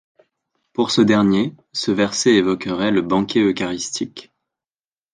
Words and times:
Pour 0.73 0.89
ce 0.89 1.01
dernier, 1.01 1.53
ce 1.73 1.91
verset 1.91 2.31
évoquerait 2.33 2.89
le 2.89 3.03
banquet 3.03 3.41
eucharistique. 3.41 4.31